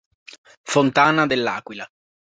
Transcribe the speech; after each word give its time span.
Fontana 0.73 1.27
dell'Aquila 1.27 1.87